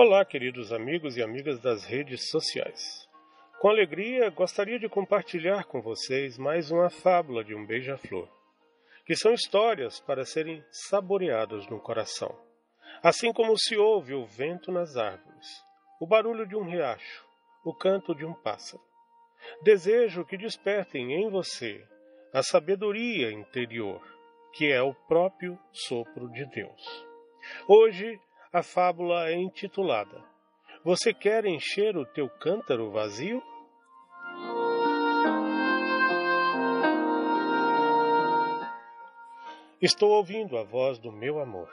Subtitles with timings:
[0.00, 3.08] Olá, queridos amigos e amigas das redes sociais.
[3.60, 8.28] Com alegria, gostaria de compartilhar com vocês mais uma fábula de um beija-flor,
[9.04, 12.32] que são histórias para serem saboreadas no coração.
[13.02, 15.48] Assim como se ouve o vento nas árvores,
[16.00, 17.26] o barulho de um riacho,
[17.64, 18.80] o canto de um pássaro.
[19.64, 21.84] Desejo que despertem em você
[22.32, 24.00] a sabedoria interior,
[24.52, 27.04] que é o próprio sopro de Deus.
[27.66, 28.20] Hoje
[28.52, 30.22] a fábula é intitulada
[30.84, 33.42] Você quer encher o teu cântaro vazio?
[39.80, 41.70] Estou ouvindo a voz do meu amor.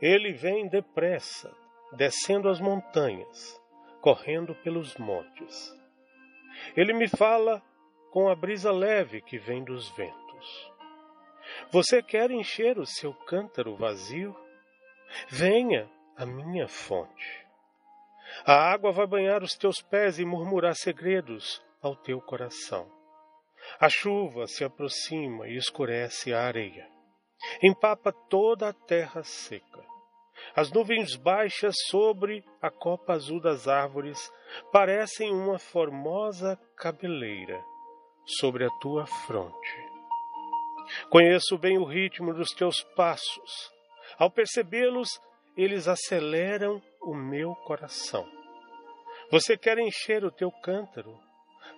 [0.00, 1.54] Ele vem depressa,
[1.92, 3.60] descendo as montanhas,
[4.00, 5.74] correndo pelos montes.
[6.74, 7.62] Ele me fala
[8.10, 10.72] com a brisa leve que vem dos ventos.
[11.70, 14.34] Você quer encher o seu cântaro vazio?
[15.28, 17.46] Venha à minha fonte.
[18.44, 22.88] A água vai banhar os teus pés e murmurar segredos ao teu coração.
[23.80, 26.88] A chuva se aproxima e escurece a areia.
[27.60, 29.84] Empapa toda a terra seca.
[30.54, 34.30] As nuvens baixas sobre a copa azul das árvores
[34.70, 37.60] parecem uma formosa cabeleira
[38.24, 39.76] sobre a tua fronte.
[41.10, 43.75] Conheço bem o ritmo dos teus passos
[44.18, 45.08] ao percebê-los,
[45.56, 48.28] eles aceleram o meu coração.
[49.30, 51.18] Você quer encher o teu cântaro?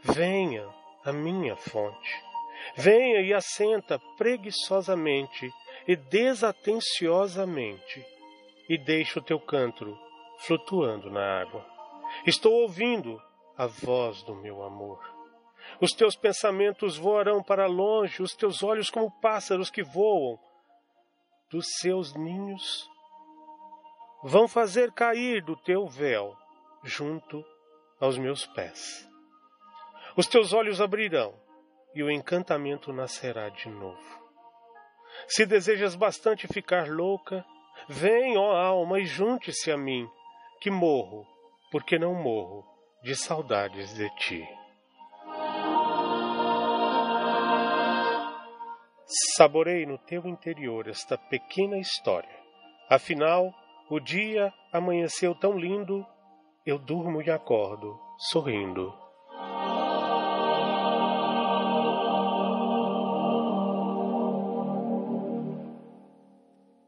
[0.03, 0.67] Venha
[1.05, 2.29] à minha fonte.
[2.77, 5.51] Venha e assenta preguiçosamente
[5.87, 8.05] e desatenciosamente
[8.69, 9.99] e deixa o teu cântaro
[10.41, 11.65] flutuando na água.
[12.27, 13.21] Estou ouvindo
[13.57, 14.99] a voz do meu amor.
[15.81, 20.39] Os teus pensamentos voarão para longe, os teus olhos como pássaros que voam
[21.51, 22.89] dos seus ninhos
[24.23, 26.37] vão fazer cair do teu véu
[26.83, 27.45] junto
[28.01, 29.09] aos meus pés.
[30.17, 31.35] Os teus olhos abrirão
[31.95, 34.29] e o encantamento nascerá de novo.
[35.27, 37.45] Se desejas bastante ficar louca,
[37.89, 40.09] vem, ó alma, e junte-se a mim,
[40.61, 41.27] que morro,
[41.71, 42.65] porque não morro
[43.03, 44.58] de saudades de ti.
[49.37, 52.29] Saborei no teu interior esta pequena história.
[52.91, 53.55] Afinal,
[53.89, 56.07] o dia amanheceu tão lindo,
[56.67, 58.93] eu durmo e acordo sorrindo